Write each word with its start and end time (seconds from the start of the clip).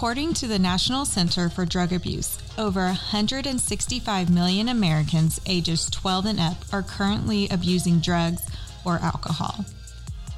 According 0.00 0.32
to 0.36 0.46
the 0.46 0.58
National 0.58 1.04
Center 1.04 1.50
for 1.50 1.66
Drug 1.66 1.92
Abuse, 1.92 2.38
over 2.56 2.86
165 2.86 4.30
million 4.30 4.70
Americans 4.70 5.38
ages 5.44 5.90
12 5.90 6.24
and 6.24 6.40
up 6.40 6.56
are 6.72 6.82
currently 6.82 7.46
abusing 7.50 7.98
drugs 7.98 8.48
or 8.86 8.98
alcohol. 9.02 9.66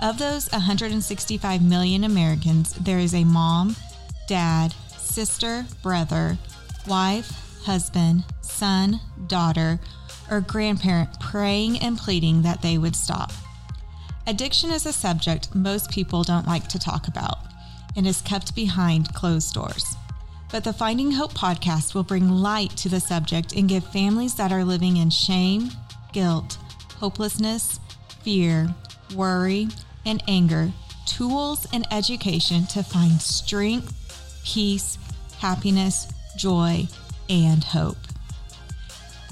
Of 0.01 0.19
those 0.19 0.51
165 0.51 1.63
million 1.63 2.03
Americans, 2.03 2.73
there 2.73 2.99
is 2.99 3.15
a 3.15 3.23
mom, 3.23 3.77
dad, 4.27 4.75
sister, 4.99 5.65
brother, 5.81 6.39
wife, 6.89 7.31
husband, 7.63 8.25
son, 8.41 8.99
daughter, 9.29 9.79
or 10.29 10.41
grandparent 10.41 11.21
praying 11.21 11.79
and 11.79 11.97
pleading 11.97 12.43
that 12.43 12.63
they 12.63 12.79
would 12.79 12.97
stop. 12.97 13.31
Addiction 14.27 14.73
is 14.73 14.87
a 14.87 14.93
subject 14.93 15.55
most 15.55 15.89
people 15.89 16.25
don't 16.25 16.49
like 16.49 16.67
to 16.67 16.81
talk 16.81 17.07
about 17.07 17.52
and 17.97 18.07
is 18.07 18.23
kept 18.23 18.55
behind 18.55 19.15
closed 19.15 19.55
doors. 19.55 19.97
But 20.51 20.65
the 20.65 20.73
Finding 20.73 21.13
Hope 21.13 21.33
podcast 21.33 21.95
will 21.95 22.03
bring 22.03 22.29
light 22.29 22.71
to 22.79 22.89
the 22.89 23.01
subject 23.01 23.55
and 23.55 23.69
give 23.69 23.85
families 23.85 24.35
that 24.35 24.53
are 24.53 24.65
living 24.65 24.99
in 24.99 25.11
shame, 25.11 25.71
guilt, 26.13 26.59
hopelessness, 26.99 27.81
fear, 28.23 28.75
worry, 29.15 29.69
and 30.05 30.23
anger 30.29 30.73
tools 31.07 31.67
and 31.73 31.87
education 31.93 32.67
to 32.67 32.83
find 32.83 33.21
strength, 33.21 34.43
peace, 34.45 34.99
happiness, 35.39 36.09
joy, 36.37 36.87
and 37.29 37.65
hope. 37.65 37.99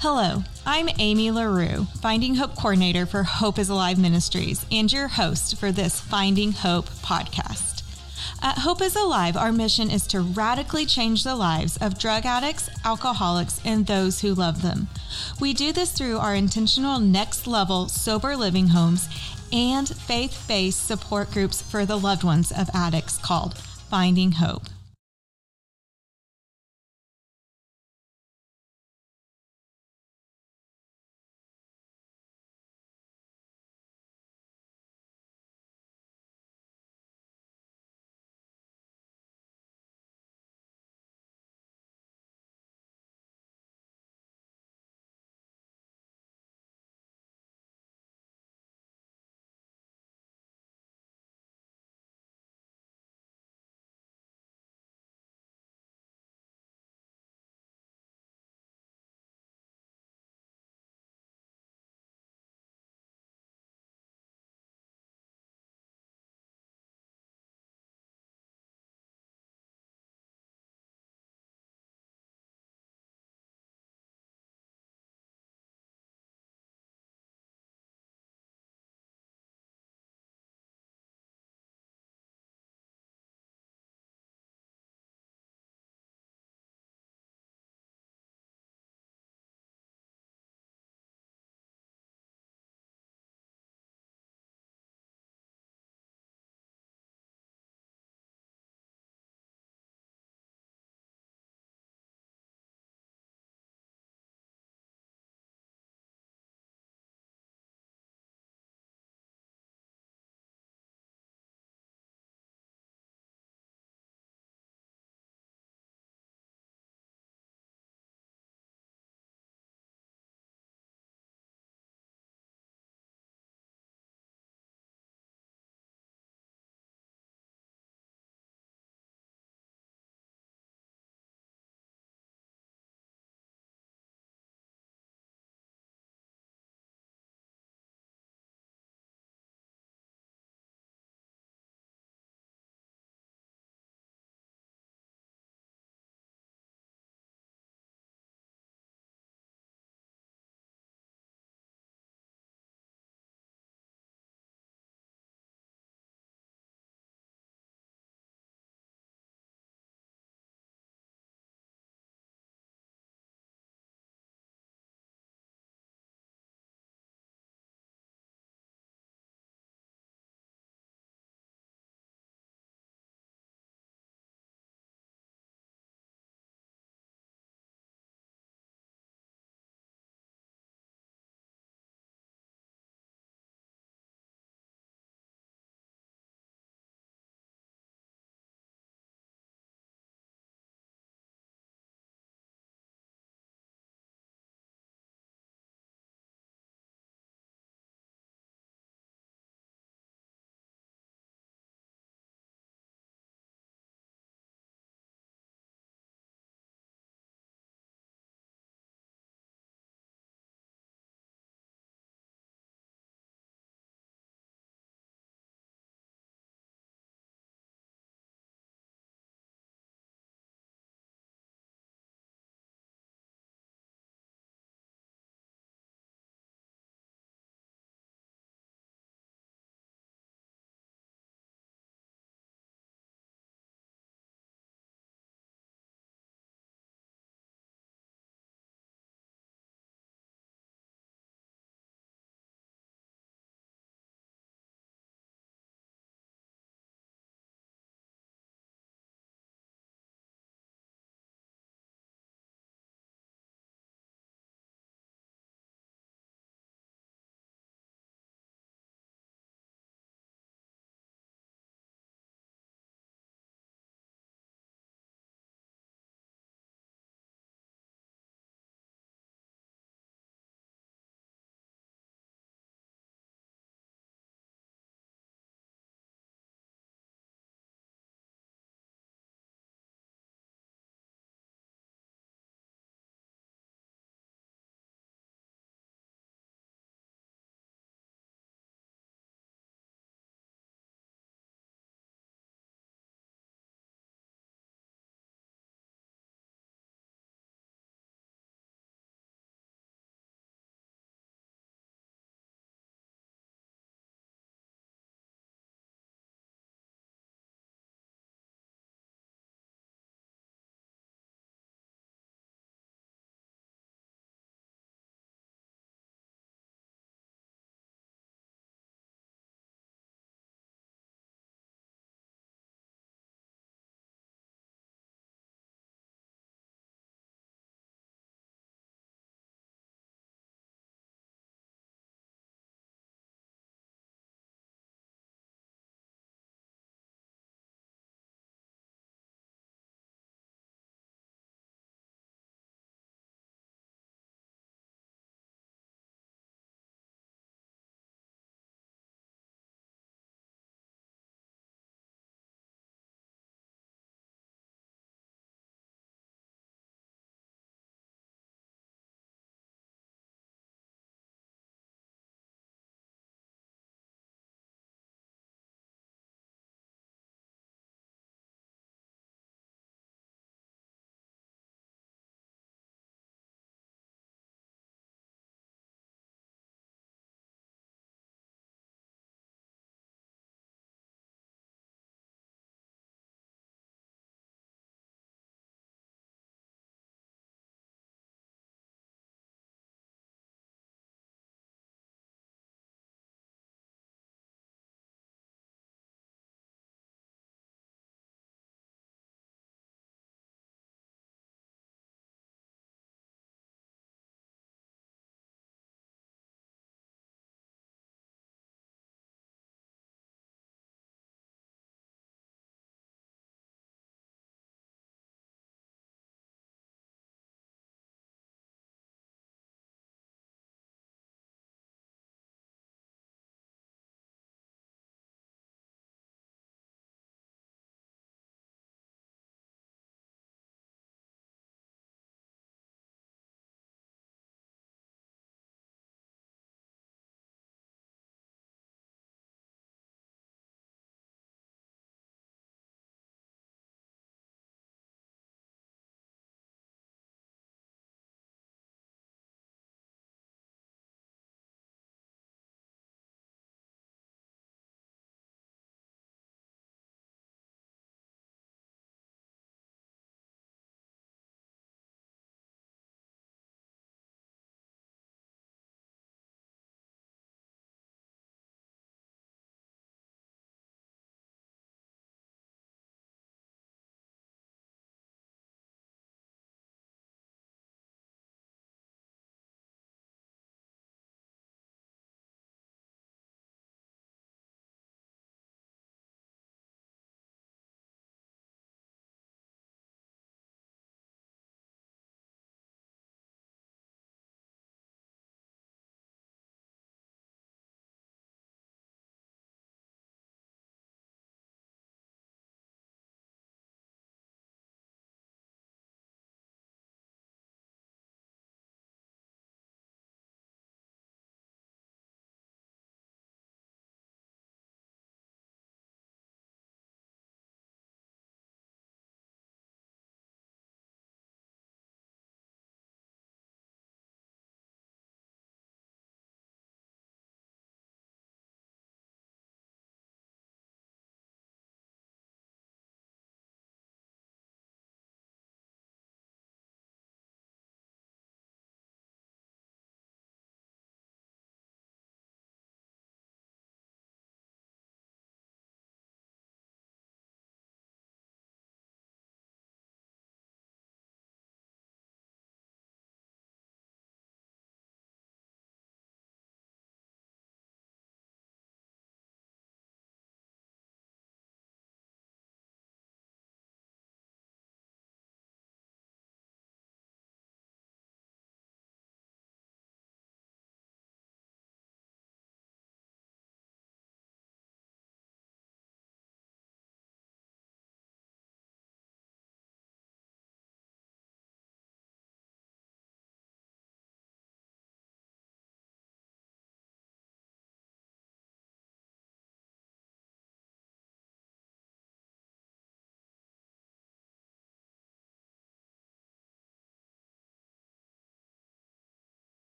Hello, 0.00 0.42
I'm 0.64 0.88
Amy 0.98 1.30
LaRue, 1.30 1.86
Finding 2.00 2.36
Hope 2.36 2.56
Coordinator 2.56 3.06
for 3.06 3.22
Hope 3.22 3.58
is 3.58 3.68
Alive 3.68 3.98
Ministries, 3.98 4.64
and 4.70 4.92
your 4.92 5.08
host 5.08 5.58
for 5.58 5.72
this 5.72 6.00
Finding 6.00 6.52
Hope 6.52 6.88
podcast. 6.88 7.77
At 8.40 8.58
Hope 8.58 8.80
is 8.80 8.94
Alive, 8.94 9.36
our 9.36 9.50
mission 9.50 9.90
is 9.90 10.06
to 10.08 10.20
radically 10.20 10.86
change 10.86 11.24
the 11.24 11.34
lives 11.34 11.76
of 11.78 11.98
drug 11.98 12.24
addicts, 12.24 12.70
alcoholics, 12.84 13.60
and 13.64 13.84
those 13.84 14.20
who 14.20 14.32
love 14.32 14.62
them. 14.62 14.86
We 15.40 15.52
do 15.52 15.72
this 15.72 15.90
through 15.90 16.18
our 16.18 16.36
intentional 16.36 17.00
next 17.00 17.48
level 17.48 17.88
sober 17.88 18.36
living 18.36 18.68
homes 18.68 19.08
and 19.52 19.88
faith 19.88 20.44
based 20.46 20.86
support 20.86 21.32
groups 21.32 21.60
for 21.60 21.84
the 21.84 21.98
loved 21.98 22.22
ones 22.22 22.52
of 22.52 22.70
addicts 22.72 23.18
called 23.18 23.58
Finding 23.58 24.32
Hope. 24.32 24.62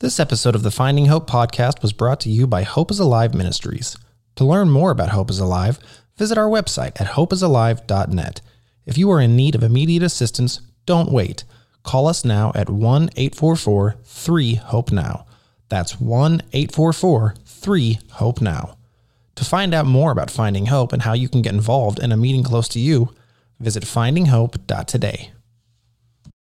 This 0.00 0.20
episode 0.20 0.54
of 0.54 0.62
the 0.62 0.70
Finding 0.70 1.06
Hope 1.06 1.28
podcast 1.28 1.82
was 1.82 1.92
brought 1.92 2.20
to 2.20 2.30
you 2.30 2.46
by 2.46 2.62
Hope 2.62 2.92
is 2.92 3.00
Alive 3.00 3.34
Ministries. 3.34 3.96
To 4.36 4.44
learn 4.44 4.70
more 4.70 4.92
about 4.92 5.08
Hope 5.08 5.28
is 5.28 5.40
Alive, 5.40 5.80
visit 6.16 6.38
our 6.38 6.46
website 6.46 7.00
at 7.00 7.14
hopeisalive.net. 7.14 8.40
If 8.86 8.96
you 8.96 9.10
are 9.10 9.20
in 9.20 9.34
need 9.34 9.56
of 9.56 9.64
immediate 9.64 10.04
assistance, 10.04 10.60
don't 10.86 11.10
wait. 11.10 11.42
Call 11.82 12.06
us 12.06 12.24
now 12.24 12.52
at 12.54 12.70
1 12.70 13.10
844 13.16 13.96
3 14.04 14.54
HOPE 14.54 14.92
NOW. 14.92 15.26
That's 15.68 16.00
1 16.00 16.42
844 16.52 17.34
3 17.44 17.98
HOPE 18.12 18.40
NOW. 18.40 18.76
To 19.34 19.44
find 19.44 19.74
out 19.74 19.86
more 19.86 20.12
about 20.12 20.30
Finding 20.30 20.66
Hope 20.66 20.92
and 20.92 21.02
how 21.02 21.14
you 21.14 21.28
can 21.28 21.42
get 21.42 21.54
involved 21.54 21.98
in 21.98 22.12
a 22.12 22.16
meeting 22.16 22.44
close 22.44 22.68
to 22.68 22.78
you, 22.78 23.12
visit 23.58 23.82
findinghope.today. 23.82 25.32